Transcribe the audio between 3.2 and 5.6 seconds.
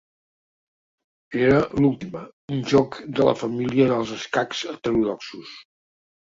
la família dels escacs heterodoxos.